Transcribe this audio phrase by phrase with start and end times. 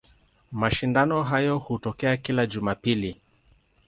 [0.51, 3.21] Mashindano hayo hutokea kila Jumapili.